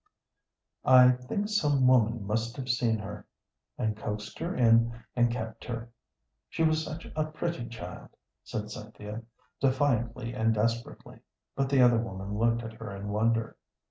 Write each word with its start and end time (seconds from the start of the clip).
"I 0.83 1.11
think 1.11 1.47
some 1.47 1.85
woman 1.85 2.25
must 2.25 2.55
have 2.57 2.67
seen 2.69 2.97
her, 2.97 3.27
and 3.77 3.95
coaxed 3.95 4.39
her 4.39 4.55
in 4.55 5.03
and 5.15 5.29
kept 5.31 5.63
her, 5.65 5.91
she 6.49 6.63
was 6.63 6.83
such 6.83 7.05
a 7.15 7.25
pretty 7.25 7.67
child," 7.69 8.09
said 8.43 8.71
Cynthia, 8.71 9.21
defiantly 9.59 10.33
and 10.33 10.55
desperately. 10.55 11.19
But 11.55 11.69
the 11.69 11.83
other 11.83 11.99
woman 11.99 12.35
looked 12.35 12.63
at 12.63 12.73
her 12.79 12.95
in 12.95 13.09
wonder. 13.09 13.57